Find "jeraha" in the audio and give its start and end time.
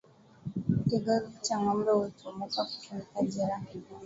3.31-3.67